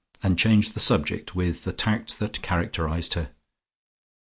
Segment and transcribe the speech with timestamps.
[0.23, 3.29] and change the subject, with the tact that characterized her.